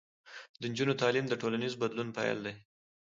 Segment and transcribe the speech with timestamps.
[0.59, 2.53] د نجونو تعلیم د ټولنیز بدلون پیل دی.